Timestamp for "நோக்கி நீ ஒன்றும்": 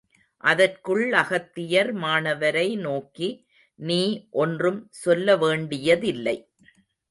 2.77-4.87